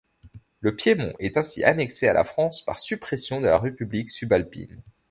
[0.61, 4.81] Le Piémont est ainsi annexé à la France, par suppression de la République subalpine.